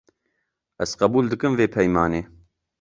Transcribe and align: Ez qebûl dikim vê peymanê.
Ez 0.83 0.91
qebûl 0.99 1.25
dikim 1.31 1.53
vê 1.59 1.65
peymanê. 1.73 2.21